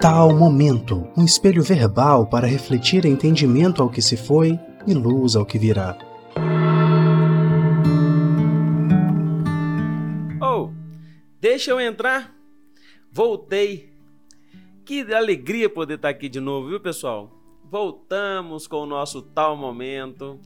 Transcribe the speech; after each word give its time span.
Tal 0.00 0.36
momento, 0.36 1.08
um 1.16 1.24
espelho 1.24 1.62
verbal 1.62 2.26
para 2.26 2.46
refletir 2.46 3.06
entendimento 3.06 3.82
ao 3.82 3.88
que 3.88 4.02
se 4.02 4.14
foi 4.14 4.60
e 4.86 4.92
luz 4.92 5.34
ao 5.34 5.46
que 5.46 5.58
virá. 5.58 5.96
Oh, 10.40 10.70
deixa 11.40 11.70
eu 11.70 11.80
entrar. 11.80 12.36
Voltei. 13.10 13.90
Que 14.84 15.00
alegria 15.14 15.68
poder 15.70 15.94
estar 15.94 16.10
aqui 16.10 16.28
de 16.28 16.40
novo, 16.40 16.68
viu, 16.68 16.78
pessoal? 16.78 17.32
Voltamos 17.64 18.66
com 18.66 18.82
o 18.82 18.86
nosso 18.86 19.22
tal 19.22 19.56
momento 19.56 20.38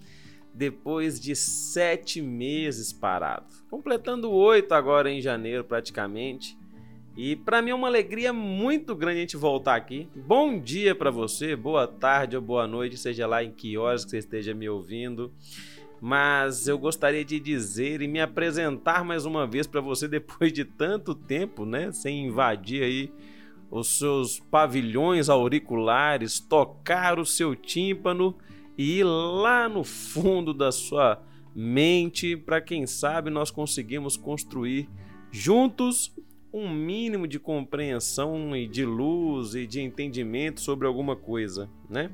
depois 0.54 1.20
de 1.20 1.34
sete 1.34 2.22
meses 2.22 2.92
parado, 2.92 3.46
completando 3.68 4.30
oito 4.30 4.72
agora 4.72 5.10
em 5.10 5.20
janeiro 5.20 5.64
praticamente. 5.64 6.59
E 7.16 7.34
para 7.34 7.60
mim 7.60 7.70
é 7.70 7.74
uma 7.74 7.88
alegria 7.88 8.32
muito 8.32 8.94
grande 8.94 9.18
a 9.18 9.20
gente 9.20 9.36
voltar 9.36 9.74
aqui. 9.74 10.08
Bom 10.14 10.58
dia 10.58 10.94
para 10.94 11.10
você, 11.10 11.56
boa 11.56 11.86
tarde 11.86 12.36
ou 12.36 12.42
boa 12.42 12.66
noite, 12.66 12.96
seja 12.96 13.26
lá 13.26 13.42
em 13.42 13.50
que 13.50 13.76
horas 13.76 14.04
que 14.04 14.10
você 14.10 14.18
esteja 14.18 14.54
me 14.54 14.68
ouvindo. 14.68 15.32
Mas 16.00 16.66
eu 16.66 16.78
gostaria 16.78 17.24
de 17.24 17.38
dizer 17.38 18.00
e 18.00 18.08
me 18.08 18.20
apresentar 18.20 19.04
mais 19.04 19.26
uma 19.26 19.46
vez 19.46 19.66
para 19.66 19.80
você 19.80 20.06
depois 20.08 20.52
de 20.52 20.64
tanto 20.64 21.14
tempo, 21.14 21.66
né, 21.66 21.92
sem 21.92 22.26
invadir 22.26 22.82
aí 22.82 23.12
os 23.70 23.98
seus 23.98 24.40
pavilhões 24.40 25.28
auriculares, 25.28 26.40
tocar 26.40 27.18
o 27.18 27.26
seu 27.26 27.54
tímpano 27.54 28.36
e 28.78 28.98
ir 28.98 29.04
lá 29.04 29.68
no 29.68 29.84
fundo 29.84 30.54
da 30.54 30.72
sua 30.72 31.22
mente 31.54 32.36
para 32.36 32.60
quem 32.60 32.86
sabe 32.86 33.30
nós 33.30 33.50
conseguimos 33.50 34.16
construir 34.16 34.88
juntos 35.30 36.12
um 36.52 36.68
mínimo 36.68 37.26
de 37.26 37.38
compreensão 37.38 38.56
e 38.56 38.66
de 38.66 38.84
luz 38.84 39.54
e 39.54 39.66
de 39.66 39.80
entendimento 39.80 40.60
sobre 40.60 40.86
alguma 40.86 41.14
coisa, 41.14 41.70
né? 41.88 42.10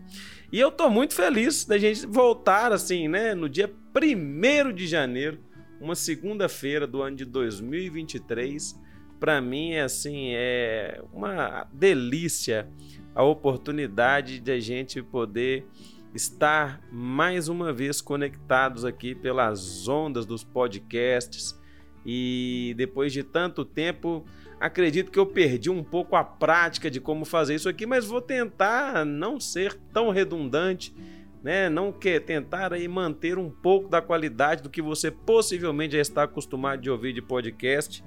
E 0.52 0.60
eu 0.60 0.70
tô 0.70 0.88
muito 0.91 1.14
feliz 1.14 1.64
da 1.64 1.78
gente 1.78 2.06
voltar 2.06 2.72
assim, 2.72 3.08
né, 3.08 3.34
no 3.34 3.48
dia 3.48 3.72
1 3.94 4.72
de 4.72 4.86
janeiro, 4.86 5.38
uma 5.80 5.94
segunda-feira 5.94 6.86
do 6.86 7.02
ano 7.02 7.16
de 7.16 7.25
2023. 7.25 8.78
Para 9.19 9.41
mim 9.41 9.72
é 9.72 9.83
assim, 9.83 10.33
é 10.34 11.03
uma 11.12 11.66
delícia 11.72 12.69
a 13.14 13.22
oportunidade 13.22 14.38
de 14.41 14.53
a 14.53 14.60
gente 14.60 15.03
poder 15.03 15.66
estar 16.14 16.82
mais 16.92 17.48
uma 17.48 17.72
vez 17.72 18.03
conectados 18.03 18.84
aqui 18.84 19.14
pelas 19.14 19.88
ondas 19.88 20.27
dos 20.27 20.44
podcasts 20.44 21.58
e 22.06 22.72
depois 22.76 23.12
de 23.12 23.24
tanto 23.24 23.64
tempo, 23.64 24.24
acredito 24.60 25.10
que 25.10 25.18
eu 25.18 25.26
perdi 25.26 25.68
um 25.68 25.82
pouco 25.82 26.14
a 26.14 26.22
prática 26.22 26.88
de 26.88 27.00
como 27.00 27.24
fazer 27.24 27.56
isso 27.56 27.68
aqui, 27.68 27.84
mas 27.84 28.06
vou 28.06 28.20
tentar 28.20 29.04
não 29.04 29.40
ser 29.40 29.74
tão 29.92 30.10
redundante, 30.10 30.94
né? 31.42 31.68
Não 31.68 31.90
quer 31.90 32.20
tentar 32.20 32.72
aí 32.72 32.86
manter 32.86 33.38
um 33.38 33.50
pouco 33.50 33.88
da 33.88 34.00
qualidade 34.00 34.62
do 34.62 34.70
que 34.70 34.80
você 34.80 35.10
possivelmente 35.10 35.94
já 35.94 36.00
está 36.00 36.22
acostumado 36.22 36.80
de 36.80 36.88
ouvir 36.88 37.12
de 37.12 37.20
podcast. 37.20 38.04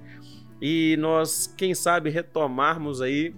E 0.62 0.96
nós, 0.98 1.54
quem 1.58 1.76
sabe, 1.76 2.10
retomarmos 2.10 3.02
aí 3.02 3.36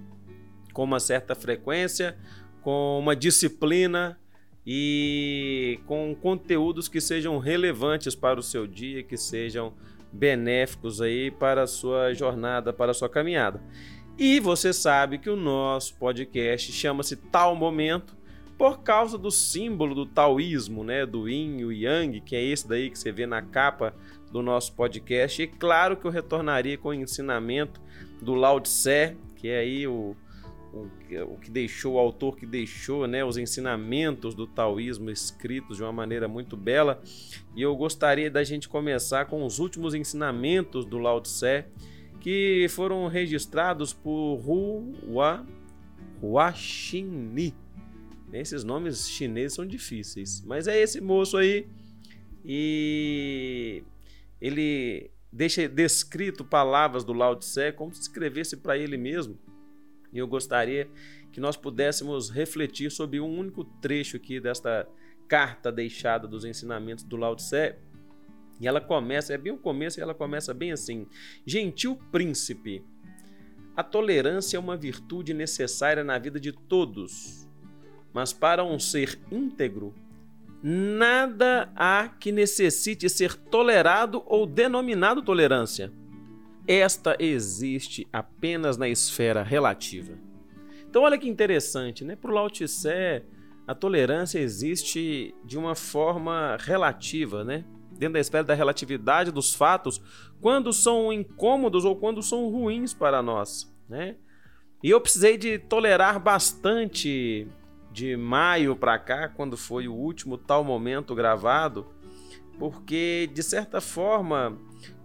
com 0.73 0.83
uma 0.83 0.99
certa 0.99 1.33
frequência, 1.33 2.15
com 2.61 2.99
uma 2.99 3.15
disciplina 3.15 4.17
e 4.65 5.79
com 5.87 6.15
conteúdos 6.15 6.87
que 6.87 7.01
sejam 7.01 7.39
relevantes 7.39 8.13
para 8.13 8.39
o 8.39 8.43
seu 8.43 8.67
dia, 8.67 9.01
que 9.01 9.17
sejam 9.17 9.73
benéficos 10.11 11.01
aí 11.01 11.31
para 11.31 11.63
a 11.63 11.67
sua 11.67 12.13
jornada, 12.13 12.73
para 12.73 12.91
a 12.91 12.93
sua 12.93 13.09
caminhada. 13.09 13.61
E 14.17 14.39
você 14.39 14.73
sabe 14.73 15.17
que 15.17 15.29
o 15.29 15.35
nosso 15.35 15.95
podcast 15.95 16.71
chama-se 16.71 17.15
Tal 17.15 17.55
Momento 17.55 18.15
por 18.57 18.83
causa 18.83 19.17
do 19.17 19.31
símbolo 19.31 19.95
do 19.95 20.05
taoísmo, 20.05 20.83
né, 20.83 21.03
do 21.05 21.27
yin 21.27 21.57
e 21.71 21.83
yang, 21.83 22.21
que 22.21 22.35
é 22.35 22.43
esse 22.43 22.67
daí 22.67 22.91
que 22.91 22.99
você 22.99 23.11
vê 23.11 23.25
na 23.25 23.41
capa 23.41 23.95
do 24.31 24.43
nosso 24.43 24.75
podcast. 24.75 25.41
E 25.41 25.47
claro 25.47 25.97
que 25.97 26.05
eu 26.05 26.11
retornaria 26.11 26.77
com 26.77 26.89
o 26.89 26.93
ensinamento 26.93 27.81
do 28.21 28.35
Lao 28.35 28.59
Tse, 28.59 29.17
que 29.35 29.47
é 29.47 29.59
aí 29.59 29.87
o 29.87 30.15
o, 30.73 30.89
o 31.33 31.37
que 31.37 31.49
deixou, 31.49 31.95
o 31.95 31.99
autor 31.99 32.37
que 32.37 32.45
deixou 32.45 33.07
né, 33.07 33.23
os 33.23 33.37
ensinamentos 33.37 34.33
do 34.33 34.47
taoísmo 34.47 35.09
escritos 35.09 35.77
de 35.77 35.83
uma 35.83 35.91
maneira 35.91 36.27
muito 36.27 36.55
bela. 36.55 37.01
E 37.55 37.61
eu 37.61 37.75
gostaria 37.75 38.29
da 38.29 38.43
gente 38.43 38.69
começar 38.69 39.25
com 39.25 39.45
os 39.45 39.59
últimos 39.59 39.93
ensinamentos 39.93 40.85
do 40.85 40.97
Lao 40.97 41.21
Tse, 41.21 41.65
que 42.19 42.67
foram 42.69 43.07
registrados 43.07 43.93
por 43.93 44.41
Hua, 44.45 45.45
Hua. 46.21 46.53
Esses 48.33 48.63
nomes 48.63 49.09
chineses 49.09 49.53
são 49.53 49.65
difíceis, 49.65 50.41
mas 50.45 50.67
é 50.67 50.81
esse 50.81 51.01
moço 51.01 51.35
aí 51.35 51.67
e 52.43 53.83
ele 54.39 55.11
deixa 55.31 55.67
descrito 55.67 56.43
palavras 56.43 57.03
do 57.03 57.13
Lao 57.13 57.35
Tse 57.35 57.71
como 57.73 57.93
se 57.93 58.01
escrevesse 58.01 58.57
para 58.57 58.77
ele 58.77 58.97
mesmo. 58.97 59.37
E 60.11 60.17
eu 60.17 60.27
gostaria 60.27 60.89
que 61.31 61.39
nós 61.39 61.55
pudéssemos 61.55 62.29
refletir 62.29 62.91
sobre 62.91 63.19
um 63.19 63.39
único 63.39 63.63
trecho 63.63 64.17
aqui 64.17 64.39
desta 64.39 64.87
carta 65.27 65.71
deixada 65.71 66.27
dos 66.27 66.43
ensinamentos 66.43 67.03
do 67.03 67.15
Lao 67.15 67.35
Tse. 67.35 67.75
E 68.59 68.67
ela 68.67 68.81
começa, 68.81 69.33
é 69.33 69.37
bem 69.37 69.53
o 69.53 69.57
começo, 69.57 69.99
e 69.99 70.01
ela 70.01 70.13
começa 70.13 70.53
bem 70.53 70.71
assim: 70.71 71.07
Gentil 71.45 71.95
príncipe, 72.11 72.83
a 73.75 73.83
tolerância 73.83 74.57
é 74.57 74.59
uma 74.59 74.75
virtude 74.75 75.33
necessária 75.33 76.03
na 76.03 76.19
vida 76.19 76.39
de 76.39 76.51
todos, 76.51 77.47
mas 78.13 78.33
para 78.33 78.63
um 78.63 78.77
ser 78.77 79.17
íntegro, 79.31 79.95
nada 80.61 81.71
há 81.75 82.09
que 82.09 82.31
necessite 82.31 83.09
ser 83.09 83.35
tolerado 83.35 84.21
ou 84.27 84.45
denominado 84.45 85.23
tolerância 85.23 85.91
esta 86.67 87.15
existe 87.19 88.07
apenas 88.11 88.77
na 88.77 88.87
esfera 88.87 89.43
relativa. 89.43 90.17
Então, 90.89 91.03
olha 91.03 91.17
que 91.17 91.27
interessante, 91.27 92.03
né? 92.03 92.15
Para 92.15 92.31
o 92.31 92.33
Lao 92.33 92.49
Tse, 92.49 93.23
a 93.67 93.73
tolerância 93.73 94.39
existe 94.39 95.33
de 95.45 95.57
uma 95.57 95.75
forma 95.75 96.57
relativa, 96.59 97.43
né? 97.43 97.63
Dentro 97.91 98.13
da 98.13 98.19
esfera 98.19 98.43
da 98.43 98.53
relatividade 98.53 99.31
dos 99.31 99.53
fatos, 99.53 100.01
quando 100.41 100.73
são 100.73 101.13
incômodos 101.13 101.85
ou 101.85 101.95
quando 101.95 102.21
são 102.21 102.49
ruins 102.49 102.93
para 102.93 103.21
nós, 103.21 103.73
né? 103.87 104.15
E 104.83 104.89
eu 104.89 104.99
precisei 104.99 105.37
de 105.37 105.59
tolerar 105.59 106.19
bastante 106.19 107.47
de 107.91 108.17
maio 108.17 108.75
para 108.75 108.97
cá, 108.97 109.27
quando 109.29 109.55
foi 109.55 109.87
o 109.87 109.93
último 109.93 110.37
tal 110.37 110.63
momento 110.63 111.13
gravado, 111.13 111.87
porque 112.61 113.27
de 113.33 113.41
certa 113.41 113.81
forma 113.81 114.55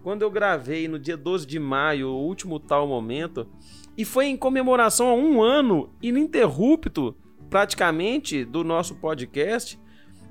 quando 0.03 0.21
eu 0.21 0.31
gravei 0.31 0.87
no 0.87 0.99
dia 0.99 1.17
12 1.17 1.47
de 1.47 1.59
maio, 1.59 2.11
o 2.11 2.23
último 2.23 2.61
tal 2.61 2.87
momento, 2.87 3.49
e 3.97 4.05
foi 4.05 4.27
em 4.27 4.37
comemoração 4.37 5.09
a 5.09 5.15
um 5.15 5.43
ano 5.43 5.91
ininterrupto, 6.03 7.17
praticamente, 7.49 8.45
do 8.45 8.63
nosso 8.63 8.97
podcast, 8.97 9.81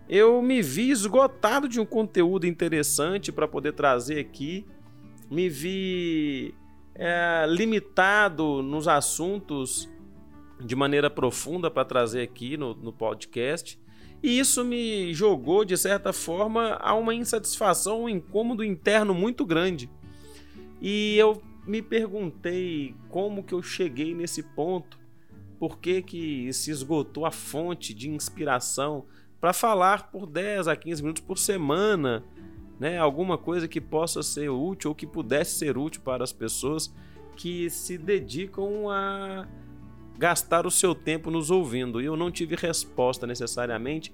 eu 0.08 0.40
me 0.40 0.62
vi 0.62 0.92
esgotado 0.92 1.68
de 1.68 1.80
um 1.80 1.86
conteúdo 1.86 2.46
interessante 2.46 3.32
para 3.32 3.48
poder 3.48 3.74
trazer 3.74 4.20
aqui, 4.20 4.64
me 5.30 5.50
vi 5.50 6.54
é, 6.94 7.44
limitado 7.50 8.62
nos 8.62 8.88
assuntos 8.88 9.90
de 10.64 10.76
maneira 10.76 11.10
profunda 11.10 11.72
para 11.72 11.84
trazer 11.84 12.22
aqui 12.22 12.56
no, 12.56 12.76
no 12.76 12.94
podcast. 12.94 13.84
E 14.26 14.40
isso 14.40 14.66
me 14.66 15.14
jogou, 15.14 15.64
de 15.64 15.78
certa 15.78 16.12
forma, 16.12 16.80
a 16.82 16.96
uma 16.96 17.14
insatisfação, 17.14 18.06
um 18.06 18.10
incômodo 18.10 18.64
interno 18.64 19.14
muito 19.14 19.46
grande. 19.46 19.88
E 20.82 21.16
eu 21.16 21.44
me 21.64 21.80
perguntei 21.80 22.96
como 23.08 23.44
que 23.44 23.54
eu 23.54 23.62
cheguei 23.62 24.16
nesse 24.16 24.42
ponto, 24.42 24.98
por 25.60 25.78
que, 25.78 26.02
que 26.02 26.52
se 26.52 26.72
esgotou 26.72 27.24
a 27.24 27.30
fonte 27.30 27.94
de 27.94 28.10
inspiração 28.10 29.06
para 29.40 29.54
falar 29.54 30.10
por 30.10 30.26
10 30.26 30.70
a 30.70 30.76
15 30.76 31.04
minutos 31.04 31.24
por 31.24 31.38
semana, 31.38 32.24
né? 32.80 32.98
alguma 32.98 33.38
coisa 33.38 33.68
que 33.68 33.80
possa 33.80 34.24
ser 34.24 34.50
útil 34.50 34.90
ou 34.90 34.96
que 34.96 35.06
pudesse 35.06 35.60
ser 35.60 35.78
útil 35.78 36.02
para 36.02 36.24
as 36.24 36.34
pessoas 36.34 36.92
que 37.36 37.70
se 37.70 37.96
dedicam 37.96 38.90
a 38.90 39.48
gastar 40.18 40.66
o 40.66 40.72
seu 40.72 40.96
tempo 40.96 41.30
nos 41.30 41.52
ouvindo. 41.52 42.02
E 42.02 42.06
eu 42.06 42.16
não 42.16 42.32
tive 42.32 42.56
resposta 42.56 43.28
necessariamente 43.28 44.14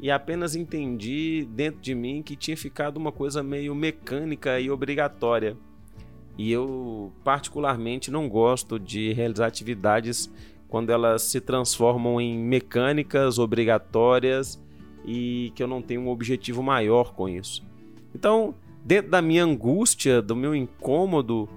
e 0.00 0.10
apenas 0.10 0.54
entendi 0.54 1.46
dentro 1.50 1.80
de 1.80 1.94
mim 1.94 2.22
que 2.22 2.36
tinha 2.36 2.56
ficado 2.56 2.96
uma 2.96 3.10
coisa 3.10 3.42
meio 3.42 3.74
mecânica 3.74 4.60
e 4.60 4.70
obrigatória. 4.70 5.56
E 6.36 6.52
eu, 6.52 7.12
particularmente, 7.24 8.10
não 8.10 8.28
gosto 8.28 8.78
de 8.78 9.12
realizar 9.12 9.46
atividades 9.46 10.32
quando 10.68 10.90
elas 10.90 11.22
se 11.22 11.40
transformam 11.40 12.20
em 12.20 12.38
mecânicas 12.38 13.40
obrigatórias 13.40 14.62
e 15.04 15.50
que 15.56 15.62
eu 15.62 15.66
não 15.66 15.82
tenho 15.82 16.02
um 16.02 16.08
objetivo 16.08 16.62
maior 16.62 17.12
com 17.14 17.28
isso. 17.28 17.66
Então, 18.14 18.54
dentro 18.84 19.10
da 19.10 19.20
minha 19.20 19.42
angústia, 19.42 20.22
do 20.22 20.36
meu 20.36 20.54
incômodo, 20.54 21.48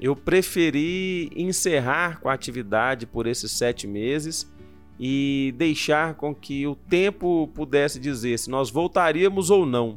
eu 0.00 0.14
preferi 0.14 1.30
encerrar 1.34 2.20
com 2.20 2.28
a 2.28 2.34
atividade 2.34 3.06
por 3.06 3.26
esses 3.26 3.50
sete 3.52 3.86
meses 3.86 4.52
e 4.98 5.54
deixar 5.56 6.14
com 6.14 6.34
que 6.34 6.66
o 6.66 6.74
tempo 6.74 7.48
pudesse 7.54 7.98
dizer 7.98 8.38
se 8.38 8.50
nós 8.50 8.70
voltaríamos 8.70 9.50
ou 9.50 9.64
não. 9.66 9.96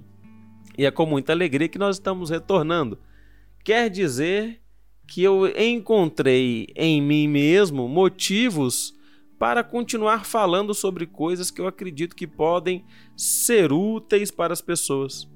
E 0.78 0.86
é 0.86 0.92
com 0.92 1.06
muita 1.06 1.34
alegria 1.34 1.68
que 1.68 1.80
nós 1.80 1.98
estamos 1.98 2.30
retornando. 2.30 3.00
Quer 3.64 3.90
dizer 3.90 4.62
que 5.08 5.24
eu 5.24 5.48
encontrei 5.58 6.68
em 6.76 7.02
mim 7.02 7.28
mesmo 7.28 7.88
motivos 7.88 8.96
para 9.40 9.64
continuar 9.64 10.26
falando 10.26 10.74
sobre 10.74 11.06
coisas 11.06 11.52
que 11.52 11.62
eu 11.62 11.68
acredito 11.68 12.16
que 12.16 12.28
podem 12.28 12.86
ser 13.16 13.72
úteis 13.72 14.32
para 14.32 14.54
as 14.54 14.62
pessoas. 14.62 15.28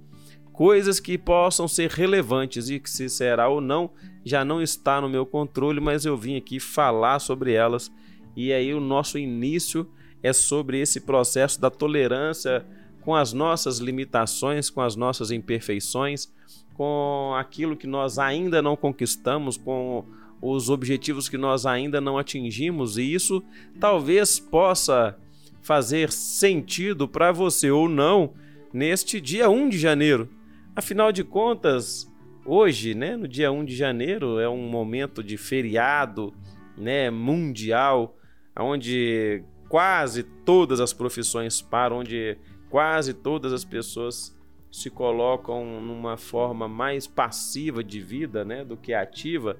Coisas 0.61 0.99
que 0.99 1.17
possam 1.17 1.67
ser 1.67 1.89
relevantes 1.89 2.69
e 2.69 2.79
que 2.79 2.87
se 2.87 3.09
será 3.09 3.47
ou 3.47 3.59
não 3.59 3.89
já 4.23 4.45
não 4.45 4.61
está 4.61 5.01
no 5.01 5.09
meu 5.09 5.25
controle, 5.25 5.81
mas 5.81 6.05
eu 6.05 6.15
vim 6.15 6.37
aqui 6.37 6.59
falar 6.59 7.17
sobre 7.17 7.53
elas. 7.53 7.91
E 8.35 8.53
aí 8.53 8.71
o 8.71 8.79
nosso 8.79 9.17
início 9.17 9.89
é 10.21 10.31
sobre 10.31 10.79
esse 10.79 11.01
processo 11.01 11.59
da 11.59 11.71
tolerância 11.71 12.63
com 13.01 13.15
as 13.15 13.33
nossas 13.33 13.79
limitações, 13.79 14.69
com 14.69 14.81
as 14.81 14.95
nossas 14.95 15.31
imperfeições, 15.31 16.31
com 16.75 17.33
aquilo 17.35 17.75
que 17.75 17.87
nós 17.87 18.19
ainda 18.19 18.61
não 18.61 18.75
conquistamos, 18.75 19.57
com 19.57 20.05
os 20.39 20.69
objetivos 20.69 21.27
que 21.27 21.39
nós 21.39 21.65
ainda 21.65 21.99
não 21.99 22.19
atingimos, 22.19 22.99
e 22.99 23.11
isso 23.15 23.43
talvez 23.79 24.39
possa 24.39 25.17
fazer 25.63 26.11
sentido 26.11 27.07
para 27.07 27.31
você 27.31 27.71
ou 27.71 27.89
não 27.89 28.35
neste 28.71 29.19
dia 29.19 29.49
1 29.49 29.67
de 29.67 29.79
janeiro. 29.79 30.29
Afinal 30.73 31.11
de 31.11 31.23
contas, 31.23 32.09
hoje, 32.45 32.95
né, 32.95 33.17
no 33.17 33.27
dia 33.27 33.51
1 33.51 33.65
de 33.65 33.75
janeiro, 33.75 34.39
é 34.39 34.47
um 34.47 34.69
momento 34.69 35.21
de 35.21 35.35
feriado 35.35 36.33
né, 36.77 37.09
mundial, 37.09 38.17
onde 38.57 39.43
quase 39.67 40.23
todas 40.23 40.79
as 40.79 40.93
profissões 40.93 41.61
param, 41.61 41.99
onde 41.99 42.37
quase 42.69 43.13
todas 43.13 43.51
as 43.51 43.65
pessoas 43.65 44.33
se 44.71 44.89
colocam 44.89 45.81
numa 45.81 46.15
forma 46.15 46.69
mais 46.69 47.05
passiva 47.05 47.83
de 47.83 47.99
vida 47.99 48.45
né, 48.45 48.63
do 48.63 48.77
que 48.77 48.93
ativa. 48.93 49.57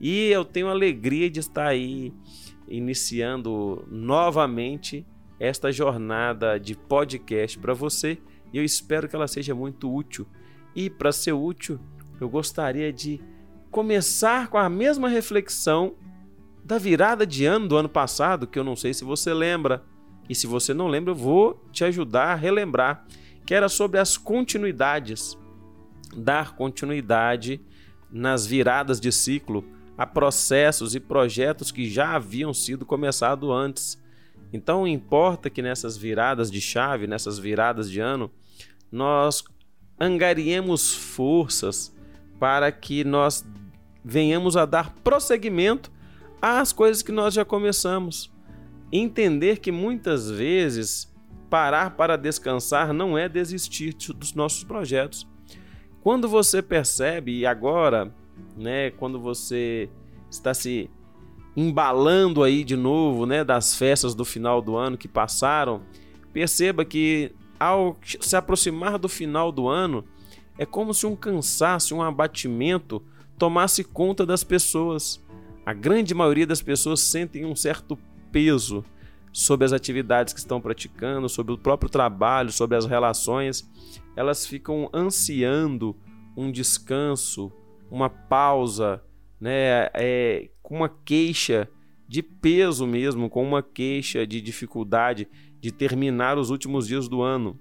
E 0.00 0.28
eu 0.28 0.44
tenho 0.44 0.68
alegria 0.68 1.28
de 1.28 1.40
estar 1.40 1.66
aí 1.66 2.14
iniciando 2.68 3.84
novamente 3.90 5.04
esta 5.40 5.72
jornada 5.72 6.56
de 6.58 6.76
podcast 6.76 7.58
para 7.58 7.74
você 7.74 8.16
e 8.52 8.58
eu 8.58 8.64
espero 8.64 9.08
que 9.08 9.16
ela 9.16 9.26
seja 9.26 9.54
muito 9.56 9.92
útil. 9.92 10.24
E 10.74 10.88
para 10.88 11.12
ser 11.12 11.32
útil, 11.32 11.78
eu 12.20 12.28
gostaria 12.28 12.92
de 12.92 13.20
começar 13.70 14.48
com 14.48 14.58
a 14.58 14.68
mesma 14.68 15.08
reflexão 15.08 15.94
da 16.64 16.78
virada 16.78 17.26
de 17.26 17.44
ano 17.44 17.66
do 17.66 17.76
ano 17.76 17.88
passado, 17.88 18.46
que 18.46 18.58
eu 18.58 18.64
não 18.64 18.76
sei 18.76 18.94
se 18.94 19.04
você 19.04 19.34
lembra. 19.34 19.82
E 20.28 20.34
se 20.34 20.46
você 20.46 20.72
não 20.72 20.88
lembra, 20.88 21.12
eu 21.12 21.16
vou 21.16 21.62
te 21.72 21.84
ajudar 21.84 22.32
a 22.32 22.34
relembrar, 22.34 23.06
que 23.44 23.54
era 23.54 23.68
sobre 23.68 23.98
as 23.98 24.16
continuidades. 24.16 25.36
Dar 26.16 26.54
continuidade 26.54 27.60
nas 28.10 28.46
viradas 28.46 29.00
de 29.00 29.10
ciclo 29.10 29.64
a 29.96 30.06
processos 30.06 30.94
e 30.94 31.00
projetos 31.00 31.70
que 31.70 31.88
já 31.88 32.14
haviam 32.14 32.52
sido 32.52 32.84
começados 32.84 33.48
antes. 33.50 34.02
Então 34.52 34.86
importa 34.86 35.48
que 35.48 35.62
nessas 35.62 35.96
viradas 35.96 36.50
de 36.50 36.60
chave, 36.60 37.06
nessas 37.06 37.38
viradas 37.38 37.90
de 37.90 38.00
ano, 38.00 38.30
nós 38.90 39.42
angariemos 40.02 40.94
forças 40.94 41.94
para 42.38 42.72
que 42.72 43.04
nós 43.04 43.46
venhamos 44.04 44.56
a 44.56 44.66
dar 44.66 44.94
prosseguimento 45.04 45.90
às 46.40 46.72
coisas 46.72 47.02
que 47.02 47.12
nós 47.12 47.34
já 47.34 47.44
começamos. 47.44 48.32
Entender 48.90 49.60
que 49.60 49.70
muitas 49.70 50.30
vezes 50.30 51.10
parar 51.48 51.96
para 51.96 52.16
descansar 52.16 52.92
não 52.92 53.16
é 53.16 53.28
desistir 53.28 53.94
dos 53.94 54.34
nossos 54.34 54.64
projetos. 54.64 55.26
Quando 56.02 56.28
você 56.28 56.60
percebe, 56.60 57.38
e 57.38 57.46
agora 57.46 58.12
né? 58.56 58.90
Quando 58.92 59.20
você 59.20 59.88
está 60.30 60.54
se 60.54 60.90
embalando 61.56 62.42
aí 62.42 62.64
de 62.64 62.76
novo, 62.76 63.26
né, 63.26 63.44
das 63.44 63.76
festas 63.76 64.14
do 64.14 64.24
final 64.24 64.62
do 64.62 64.76
ano 64.76 64.96
que 64.96 65.08
passaram, 65.08 65.82
perceba 66.32 66.84
que 66.84 67.32
ao 67.62 67.96
se 68.02 68.34
aproximar 68.34 68.98
do 68.98 69.08
final 69.08 69.52
do 69.52 69.68
ano, 69.68 70.04
é 70.58 70.66
como 70.66 70.92
se 70.92 71.06
um 71.06 71.14
cansaço, 71.14 71.94
um 71.94 72.02
abatimento 72.02 73.02
tomasse 73.38 73.84
conta 73.84 74.26
das 74.26 74.42
pessoas. 74.42 75.22
A 75.64 75.72
grande 75.72 76.12
maioria 76.12 76.46
das 76.46 76.60
pessoas 76.60 77.00
sentem 77.00 77.44
um 77.44 77.54
certo 77.54 77.96
peso 78.32 78.84
sobre 79.32 79.64
as 79.64 79.72
atividades 79.72 80.34
que 80.34 80.40
estão 80.40 80.60
praticando, 80.60 81.28
sobre 81.28 81.54
o 81.54 81.58
próprio 81.58 81.88
trabalho, 81.88 82.50
sobre 82.50 82.76
as 82.76 82.84
relações. 82.84 83.68
Elas 84.16 84.44
ficam 84.44 84.90
ansiando 84.92 85.96
um 86.36 86.50
descanso, 86.50 87.52
uma 87.90 88.10
pausa, 88.10 89.02
né, 89.40 89.88
é, 89.94 90.50
com 90.62 90.76
uma 90.76 90.88
queixa 90.88 91.68
de 92.08 92.22
peso 92.22 92.86
mesmo, 92.86 93.30
com 93.30 93.42
uma 93.42 93.62
queixa 93.62 94.26
de 94.26 94.40
dificuldade 94.40 95.28
de 95.62 95.70
terminar 95.70 96.36
os 96.36 96.50
últimos 96.50 96.88
dias 96.88 97.08
do 97.08 97.22
ano. 97.22 97.56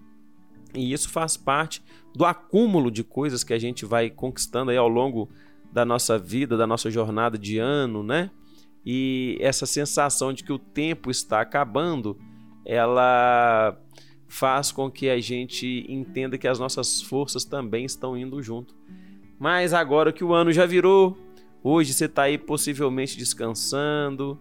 E 0.74 0.92
isso 0.92 1.08
faz 1.08 1.38
parte 1.38 1.84
do 2.16 2.26
acúmulo 2.26 2.90
de 2.90 3.04
coisas 3.04 3.44
que 3.44 3.54
a 3.54 3.60
gente 3.60 3.86
vai 3.86 4.10
conquistando 4.10 4.72
aí 4.72 4.78
ao 4.78 4.90
longo 4.90 5.30
da 5.72 5.86
nossa 5.86 6.18
vida, 6.18 6.58
da 6.58 6.66
nossa 6.66 6.90
jornada 6.90 7.38
de 7.38 7.60
ano, 7.60 8.02
né? 8.02 8.32
E 8.84 9.38
essa 9.40 9.68
sensação 9.68 10.34
de 10.34 10.44
que 10.44 10.52
o 10.52 10.58
tempo 10.58 11.12
está 11.12 11.42
acabando, 11.42 12.18
ela 12.66 13.80
faz 14.28 14.72
com 14.72 14.90
que 14.90 15.08
a 15.08 15.20
gente 15.20 15.86
entenda 15.88 16.40
que 16.40 16.48
as 16.48 16.58
nossas 16.58 17.04
forças 17.04 17.46
também 17.46 17.86
estão 17.86 18.18
indo 18.18 18.42
junto. 18.42 18.76
Mas 19.38 19.74
agora 19.74 20.12
que 20.12 20.24
o 20.24 20.34
ano 20.34 20.52
já 20.52 20.66
virou, 20.66 21.16
hoje 21.64 21.94
você 21.94 22.06
está 22.06 22.24
aí 22.24 22.38
possivelmente 22.38 23.16
descansando, 23.16 24.40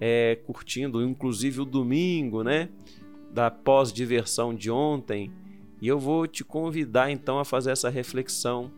é, 0.00 0.36
curtindo, 0.46 1.02
inclusive 1.02 1.60
o 1.60 1.64
domingo, 1.64 2.44
né? 2.44 2.68
Da 3.32 3.50
pós-diversão 3.50 4.54
de 4.54 4.70
ontem. 4.70 5.32
E 5.80 5.88
eu 5.88 5.98
vou 5.98 6.26
te 6.26 6.44
convidar 6.44 7.10
então 7.10 7.38
a 7.38 7.44
fazer 7.44 7.70
essa 7.70 7.88
reflexão 7.88 8.70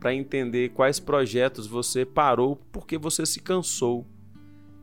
para 0.00 0.14
entender 0.14 0.70
quais 0.70 0.98
projetos 0.98 1.66
você 1.66 2.06
parou 2.06 2.56
porque 2.72 2.96
você 2.96 3.26
se 3.26 3.40
cansou. 3.40 4.06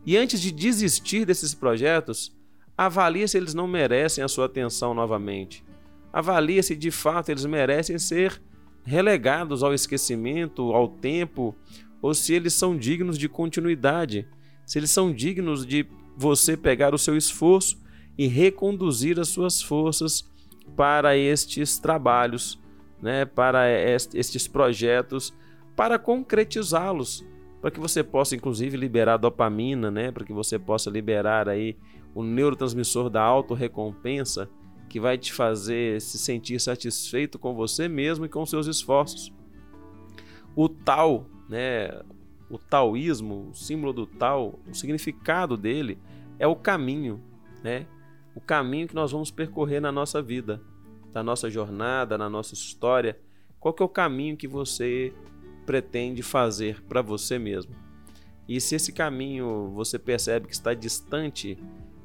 E 0.06 0.16
antes 0.16 0.40
de 0.40 0.52
desistir 0.52 1.26
desses 1.26 1.56
projetos, 1.56 2.32
avalie 2.78 3.28
se 3.28 3.36
eles 3.36 3.56
não 3.56 3.68
merecem 3.68 4.24
a 4.24 4.28
sua 4.28 4.46
atenção 4.46 4.94
novamente. 4.94 5.66
Avalie 6.14 6.62
se 6.62 6.76
de 6.76 6.92
fato 6.92 7.30
eles 7.30 7.46
merecem 7.46 7.98
ser 7.98 8.42
relegados 8.86 9.64
ao 9.64 9.74
esquecimento, 9.74 10.72
ao 10.72 10.88
tempo, 10.88 11.54
ou 12.02 12.14
se 12.14 12.34
eles 12.34 12.54
são 12.54 12.78
dignos 12.78 13.18
de 13.18 13.28
continuidade, 13.28 14.28
se 14.66 14.80
eles 14.80 14.92
são 14.92 15.12
dignos 15.12 15.66
de 15.66 15.86
você 16.16 16.56
pegar 16.56 16.94
o 16.94 16.98
seu 16.98 17.18
esforço 17.18 17.78
e 18.18 18.28
reconduzir 18.28 19.20
as 19.20 19.28
suas 19.28 19.62
forças 19.62 20.28
para 20.76 21.16
estes 21.16 21.78
trabalhos, 21.78 22.60
né, 23.02 23.26
para 23.26 23.70
estes 23.70 24.48
projetos, 24.48 25.34
para 25.76 26.00
concretizá-los, 26.00 27.26
para 27.62 27.72
que 27.72 27.80
você 27.80 28.04
possa 28.04 28.36
inclusive 28.36 28.76
liberar 28.76 29.18
dopamina, 29.18 29.92
né, 29.92 30.12
para 30.12 30.26
que 30.26 30.34
você 30.34 30.58
possa 30.58 30.90
liberar 30.90 31.48
aí 31.48 31.78
o 32.16 32.24
neurotransmissor 32.24 33.10
da 33.10 33.22
autorrecompensa, 33.22 34.50
que 34.90 35.00
vai 35.00 35.18
te 35.18 35.34
fazer 35.34 36.02
se 36.02 36.18
sentir 36.18 36.60
satisfeito 36.60 37.38
com 37.38 37.54
você 37.54 37.88
mesmo 37.88 38.26
e 38.26 38.30
com 38.30 38.46
seus 38.46 38.68
esforços. 38.68 39.32
O 40.56 40.68
tal, 40.68 41.28
né, 41.48 42.02
o 42.50 42.58
taoísmo, 42.58 43.50
o 43.52 43.54
símbolo 43.54 43.94
do 43.94 44.08
tal, 44.08 44.60
o 44.68 44.74
significado 44.74 45.58
dele 45.58 46.00
é 46.40 46.48
o 46.48 46.56
caminho, 46.56 47.22
né? 47.64 47.86
O 48.38 48.39
caminho 48.39 48.88
que 48.88 48.94
nós 48.94 49.12
vamos 49.12 49.32
percorrer 49.32 49.82
na 49.82 49.91
nossa 49.91 50.22
vida, 50.22 50.62
na 51.12 51.24
nossa 51.24 51.50
jornada, 51.50 52.20
na 52.20 52.29
nossa 52.29 52.53
história. 52.53 53.20
Qual 53.60 53.74
que 53.74 53.82
é 53.82 53.86
o 53.86 53.89
caminho 53.89 54.38
que 54.38 54.48
você 54.48 55.12
pretende 55.65 56.22
fazer 56.22 56.84
para 56.84 57.01
você 57.01 57.39
mesmo? 57.39 57.74
E 58.48 58.62
se 58.62 58.75
esse 58.75 58.94
caminho 58.94 59.72
você 59.74 59.98
percebe 59.98 60.46
que 60.46 60.53
está 60.53 60.75
distante 60.75 61.58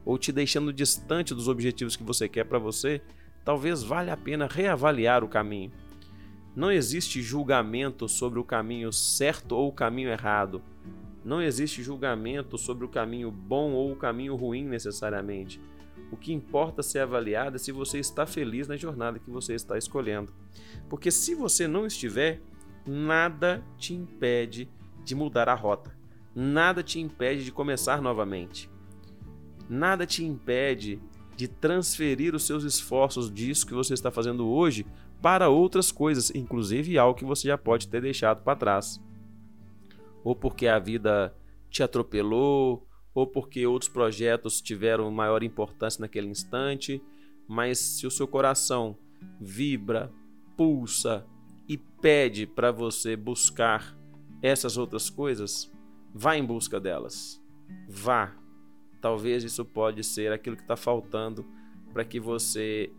ou 0.06 0.16
te 0.16 0.32
deixando 0.32 0.72
distante 0.72 1.34
dos 1.34 1.48
objetivos 1.48 1.96
que 1.96 2.02
você 2.02 2.26
quer 2.26 2.44
para 2.44 2.58
você, 2.58 3.02
talvez 3.44 3.82
valha 3.82 4.14
a 4.14 4.16
pena 4.16 4.48
reavaliar 4.50 5.22
o 5.22 5.28
caminho. 5.28 5.70
Não 6.56 6.72
existe 6.72 7.20
julgamento 7.20 8.08
sobre 8.08 8.40
o 8.40 8.44
caminho 8.44 8.90
certo 8.90 9.52
ou 9.52 9.68
o 9.68 9.72
caminho 9.72 10.08
errado. 10.08 10.62
Não 11.22 11.42
existe 11.42 11.82
julgamento 11.82 12.56
sobre 12.56 12.86
o 12.86 12.88
caminho 12.88 13.30
bom 13.30 13.72
ou 13.72 13.92
o 13.92 13.96
caminho 13.96 14.34
ruim 14.34 14.64
necessariamente. 14.64 15.60
O 16.12 16.16
que 16.16 16.30
importa 16.30 16.82
ser 16.82 16.98
avaliado 16.98 17.56
é 17.56 17.58
se 17.58 17.72
você 17.72 17.98
está 17.98 18.26
feliz 18.26 18.68
na 18.68 18.76
jornada 18.76 19.18
que 19.18 19.30
você 19.30 19.54
está 19.54 19.78
escolhendo. 19.78 20.30
Porque 20.86 21.10
se 21.10 21.34
você 21.34 21.66
não 21.66 21.86
estiver, 21.86 22.42
nada 22.86 23.64
te 23.78 23.94
impede 23.94 24.70
de 25.02 25.14
mudar 25.14 25.48
a 25.48 25.54
rota. 25.54 25.96
Nada 26.34 26.82
te 26.82 27.00
impede 27.00 27.44
de 27.44 27.50
começar 27.50 28.02
novamente. 28.02 28.70
Nada 29.70 30.06
te 30.06 30.22
impede 30.22 31.00
de 31.34 31.48
transferir 31.48 32.34
os 32.34 32.46
seus 32.46 32.62
esforços 32.62 33.32
disso 33.32 33.66
que 33.66 33.72
você 33.72 33.94
está 33.94 34.10
fazendo 34.10 34.46
hoje 34.46 34.86
para 35.22 35.48
outras 35.48 35.90
coisas, 35.90 36.30
inclusive 36.34 36.98
algo 36.98 37.18
que 37.18 37.24
você 37.24 37.48
já 37.48 37.56
pode 37.56 37.88
ter 37.88 38.02
deixado 38.02 38.42
para 38.42 38.58
trás. 38.58 39.00
Ou 40.22 40.36
porque 40.36 40.66
a 40.66 40.78
vida 40.78 41.34
te 41.70 41.82
atropelou, 41.82 42.86
ou 43.14 43.26
porque 43.26 43.66
outros 43.66 43.90
projetos 43.90 44.60
tiveram 44.60 45.10
maior 45.10 45.42
importância 45.42 46.00
naquele 46.00 46.28
instante, 46.28 47.02
mas 47.46 47.78
se 47.78 48.06
o 48.06 48.10
seu 48.10 48.26
coração 48.26 48.96
vibra, 49.40 50.10
pulsa 50.56 51.26
e 51.68 51.76
pede 51.76 52.46
para 52.46 52.70
você 52.70 53.16
buscar 53.16 53.96
essas 54.42 54.76
outras 54.76 55.08
coisas, 55.08 55.70
vá 56.14 56.36
em 56.36 56.44
busca 56.44 56.80
delas. 56.80 57.42
Vá. 57.88 58.36
Talvez 59.00 59.42
isso 59.44 59.64
pode 59.64 60.04
ser 60.04 60.32
aquilo 60.32 60.56
que 60.56 60.62
está 60.62 60.76
faltando 60.76 61.44
para 61.92 62.04
que 62.04 62.20
você 62.20 62.92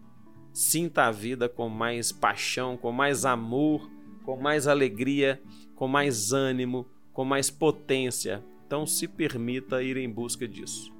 sinta 0.51 1.05
a 1.05 1.12
vida 1.12 1.50
com 1.50 1.67
mais 1.67 2.12
paixão, 2.12 2.77
com 2.77 2.91
mais 2.91 3.25
amor, 3.25 3.89
com 4.24 4.38
mais 4.38 4.67
alegria, 4.67 5.41
com 5.75 5.88
mais 5.88 6.32
ânimo, 6.32 6.86
com 7.12 7.25
mais 7.25 7.50
potência. 7.50 8.43
Então 8.73 8.87
se 8.87 9.07
permita 9.07 9.83
ir 9.83 9.97
em 9.97 10.09
busca 10.09 10.47
disso. 10.47 10.91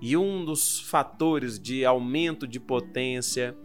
E 0.00 0.16
um 0.16 0.44
dos 0.44 0.78
fatores 0.78 1.58
de 1.58 1.84
aumento 1.84 2.46
de 2.46 2.60
potência, 2.60 3.56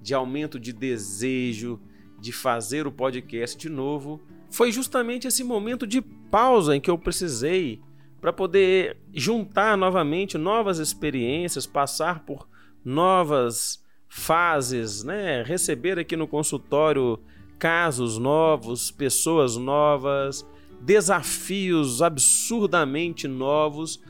de 0.00 0.14
aumento 0.14 0.60
de 0.60 0.72
desejo 0.72 1.80
de 2.20 2.30
fazer 2.30 2.86
o 2.86 2.92
podcast 2.92 3.58
de 3.58 3.68
novo, 3.68 4.22
foi 4.48 4.70
justamente 4.70 5.26
esse 5.26 5.42
momento 5.42 5.88
de 5.88 6.00
pausa 6.00 6.76
em 6.76 6.80
que 6.80 6.88
eu 6.88 6.96
precisei 6.96 7.82
para 8.20 8.32
poder 8.32 8.96
juntar 9.12 9.76
novamente 9.76 10.38
novas 10.38 10.78
experiências, 10.78 11.66
passar 11.66 12.24
por 12.24 12.48
novas 12.84 13.84
fases, 14.08 15.02
né? 15.02 15.42
Receber 15.42 15.98
aqui 15.98 16.14
no 16.14 16.28
consultório 16.28 17.18
casos 17.58 18.18
novos, 18.18 18.92
pessoas 18.92 19.56
novas, 19.56 20.46
desafios 20.84 22.02
absurdamente 22.02 23.26
novos 23.26 24.02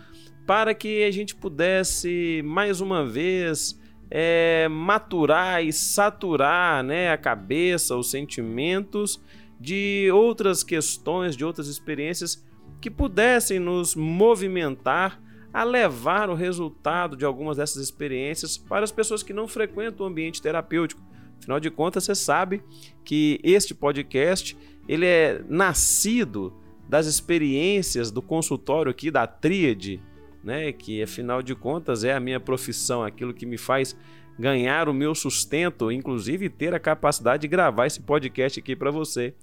para 0.46 0.74
que 0.74 1.04
a 1.04 1.10
gente 1.10 1.34
pudesse 1.34 2.42
mais 2.44 2.80
uma 2.80 3.06
vez 3.06 3.80
é, 4.10 4.68
maturar 4.68 5.64
e 5.64 5.72
saturar 5.72 6.82
né, 6.82 7.10
a 7.10 7.16
cabeça, 7.16 7.96
os 7.96 8.10
sentimentos 8.10 9.22
de 9.58 10.10
outras 10.12 10.62
questões, 10.62 11.36
de 11.36 11.44
outras 11.44 11.68
experiências 11.68 12.44
que 12.80 12.90
pudessem 12.90 13.58
nos 13.58 13.94
movimentar 13.94 15.22
a 15.52 15.62
levar 15.62 16.28
o 16.28 16.34
resultado 16.34 17.16
de 17.16 17.24
algumas 17.24 17.56
dessas 17.56 17.82
experiências 17.82 18.58
para 18.58 18.84
as 18.84 18.90
pessoas 18.90 19.22
que 19.22 19.32
não 19.32 19.46
frequentam 19.46 20.04
o 20.04 20.08
ambiente 20.08 20.42
terapêutico. 20.42 21.00
Afinal 21.38 21.60
de 21.60 21.70
contas, 21.70 22.04
você 22.04 22.14
sabe 22.14 22.62
que 23.04 23.40
este 23.44 23.74
podcast 23.74 24.56
ele 24.88 25.06
é 25.06 25.42
nascido 25.48 26.52
das 26.88 27.06
experiências 27.06 28.10
do 28.10 28.20
consultório 28.20 28.90
aqui 28.90 29.10
da 29.10 29.26
Tríade, 29.26 30.00
né, 30.42 30.72
que 30.72 31.02
afinal 31.02 31.42
de 31.42 31.54
contas 31.54 32.04
é 32.04 32.12
a 32.12 32.20
minha 32.20 32.38
profissão, 32.38 33.02
aquilo 33.02 33.32
que 33.32 33.46
me 33.46 33.56
faz 33.56 33.96
ganhar 34.38 34.88
o 34.88 34.94
meu 34.94 35.14
sustento, 35.14 35.90
inclusive 35.90 36.48
ter 36.50 36.74
a 36.74 36.80
capacidade 36.80 37.42
de 37.42 37.48
gravar 37.48 37.86
esse 37.86 38.00
podcast 38.00 38.58
aqui 38.58 38.76
para 38.76 38.90
você. 38.90 39.34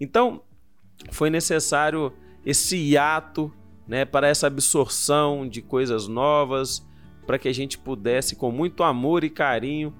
Então, 0.00 0.42
foi 1.10 1.30
necessário 1.30 2.12
esse 2.44 2.76
hiato, 2.76 3.52
né, 3.86 4.04
para 4.04 4.26
essa 4.26 4.46
absorção 4.46 5.48
de 5.48 5.62
coisas 5.62 6.08
novas, 6.08 6.84
para 7.26 7.38
que 7.38 7.48
a 7.48 7.54
gente 7.54 7.78
pudesse 7.78 8.36
com 8.36 8.50
muito 8.50 8.82
amor 8.82 9.22
e 9.22 9.30
carinho 9.30 9.94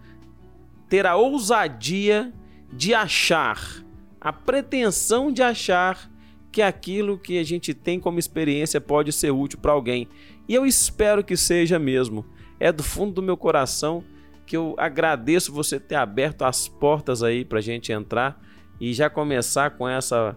ter 0.88 1.06
a 1.06 1.14
ousadia 1.14 2.32
de 2.72 2.94
achar, 2.94 3.84
a 4.20 4.32
pretensão 4.32 5.30
de 5.30 5.42
achar 5.42 6.10
que 6.50 6.62
aquilo 6.62 7.18
que 7.18 7.38
a 7.38 7.44
gente 7.44 7.74
tem 7.74 8.00
como 8.00 8.18
experiência 8.18 8.80
pode 8.80 9.12
ser 9.12 9.30
útil 9.30 9.58
para 9.60 9.72
alguém. 9.72 10.08
E 10.48 10.54
eu 10.54 10.64
espero 10.64 11.22
que 11.22 11.36
seja 11.36 11.78
mesmo. 11.78 12.24
É 12.58 12.72
do 12.72 12.82
fundo 12.82 13.12
do 13.12 13.22
meu 13.22 13.36
coração 13.36 14.02
que 14.46 14.56
eu 14.56 14.74
agradeço 14.78 15.52
você 15.52 15.78
ter 15.78 15.94
aberto 15.94 16.42
as 16.42 16.66
portas 16.66 17.22
aí 17.22 17.44
para 17.44 17.58
a 17.58 17.62
gente 17.62 17.92
entrar 17.92 18.42
e 18.80 18.94
já 18.94 19.10
começar 19.10 19.72
com 19.72 19.86
essa 19.86 20.34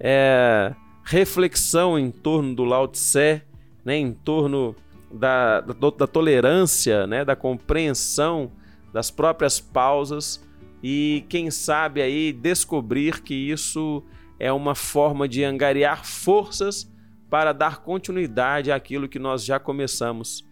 é, 0.00 0.74
reflexão 1.04 1.96
em 1.96 2.10
torno 2.10 2.54
do 2.56 2.64
Lao 2.64 2.88
Tse, 2.88 3.40
né, 3.84 3.96
em 3.96 4.12
torno 4.12 4.74
da, 5.12 5.60
da, 5.60 5.74
da 5.90 6.06
tolerância, 6.08 7.06
né, 7.06 7.24
da 7.24 7.36
compreensão 7.36 8.50
das 8.92 9.12
próprias 9.12 9.60
pausas 9.60 10.42
e 10.82 11.24
quem 11.28 11.50
sabe 11.50 12.02
aí 12.02 12.32
descobrir 12.32 13.22
que 13.22 13.34
isso 13.34 14.02
é 14.38 14.52
uma 14.52 14.74
forma 14.74 15.28
de 15.28 15.44
angariar 15.44 16.04
forças 16.04 16.90
para 17.30 17.52
dar 17.52 17.78
continuidade 17.82 18.70
àquilo 18.70 19.08
que 19.08 19.18
nós 19.18 19.44
já 19.44 19.58
começamos. 19.58 20.44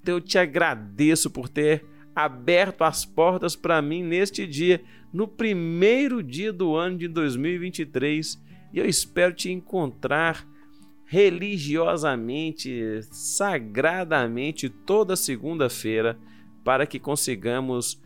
Então 0.00 0.14
eu 0.14 0.20
te 0.20 0.38
agradeço 0.38 1.30
por 1.30 1.48
ter 1.48 1.84
aberto 2.14 2.82
as 2.82 3.04
portas 3.04 3.54
para 3.56 3.80
mim 3.82 4.02
neste 4.02 4.46
dia, 4.46 4.82
no 5.12 5.26
primeiro 5.26 6.22
dia 6.22 6.52
do 6.52 6.74
ano 6.74 6.98
de 6.98 7.08
2023, 7.08 8.42
e 8.72 8.78
eu 8.78 8.86
espero 8.86 9.32
te 9.32 9.50
encontrar 9.50 10.46
religiosamente, 11.04 13.00
sagradamente 13.10 14.68
toda 14.68 15.16
segunda-feira 15.16 16.18
para 16.62 16.86
que 16.86 16.98
consigamos 16.98 18.00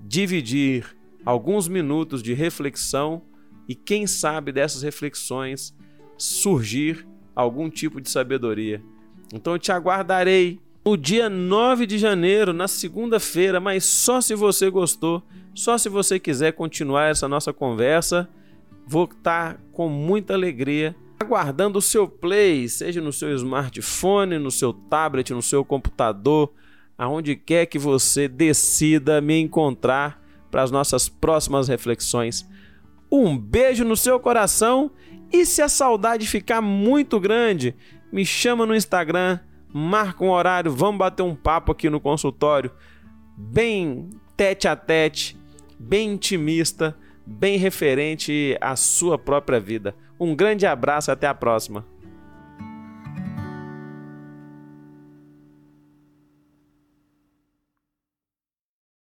dividir 0.00 0.96
alguns 1.24 1.68
minutos 1.68 2.22
de 2.22 2.34
reflexão 2.34 3.22
e 3.70 3.74
quem 3.76 4.04
sabe 4.04 4.50
dessas 4.50 4.82
reflexões 4.82 5.72
surgir 6.18 7.06
algum 7.36 7.70
tipo 7.70 8.00
de 8.00 8.10
sabedoria. 8.10 8.82
Então 9.32 9.52
eu 9.52 9.60
te 9.60 9.70
aguardarei 9.70 10.58
no 10.84 10.96
dia 10.96 11.30
9 11.30 11.86
de 11.86 11.96
janeiro, 11.96 12.52
na 12.52 12.66
segunda-feira, 12.66 13.60
mas 13.60 13.84
só 13.84 14.20
se 14.20 14.34
você 14.34 14.68
gostou, 14.68 15.22
só 15.54 15.78
se 15.78 15.88
você 15.88 16.18
quiser 16.18 16.52
continuar 16.54 17.10
essa 17.10 17.28
nossa 17.28 17.52
conversa, 17.52 18.28
vou 18.84 19.04
estar 19.04 19.60
com 19.70 19.88
muita 19.88 20.34
alegria 20.34 20.96
aguardando 21.20 21.78
o 21.78 21.82
seu 21.82 22.08
play, 22.08 22.68
seja 22.68 23.00
no 23.00 23.12
seu 23.12 23.32
smartphone, 23.36 24.36
no 24.36 24.50
seu 24.50 24.72
tablet, 24.72 25.32
no 25.32 25.42
seu 25.42 25.64
computador, 25.64 26.52
aonde 26.98 27.36
quer 27.36 27.66
que 27.66 27.78
você 27.78 28.26
decida 28.26 29.20
me 29.20 29.38
encontrar 29.38 30.20
para 30.50 30.64
as 30.64 30.72
nossas 30.72 31.08
próximas 31.08 31.68
reflexões. 31.68 32.48
Um 33.10 33.36
beijo 33.36 33.84
no 33.84 33.96
seu 33.96 34.20
coração 34.20 34.90
e 35.32 35.44
se 35.46 35.62
a 35.62 35.68
saudade 35.68 36.26
ficar 36.26 36.60
muito 36.60 37.18
grande, 37.20 37.74
me 38.12 38.24
chama 38.24 38.66
no 38.66 38.74
Instagram, 38.74 39.38
marca 39.72 40.24
um 40.24 40.30
horário, 40.30 40.72
vamos 40.72 40.98
bater 40.98 41.22
um 41.22 41.34
papo 41.34 41.72
aqui 41.72 41.88
no 41.88 42.00
consultório, 42.00 42.70
bem 43.36 44.10
tete 44.36 44.66
a 44.66 44.74
tete, 44.74 45.36
bem 45.78 46.12
intimista, 46.12 46.96
bem 47.24 47.56
referente 47.58 48.56
à 48.60 48.74
sua 48.74 49.18
própria 49.18 49.60
vida. 49.60 49.94
Um 50.18 50.34
grande 50.34 50.66
abraço, 50.66 51.10
até 51.10 51.26
a 51.26 51.34
próxima. 51.34 51.86